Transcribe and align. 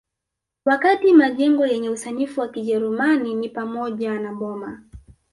Wakati 0.65 1.13
majengo 1.13 1.65
yenye 1.65 1.89
usanifu 1.89 2.41
wa 2.41 2.47
Kijerumani 2.47 3.35
ni 3.35 3.49
pamoja 3.49 4.19
na 4.19 4.33
boma 4.33 4.83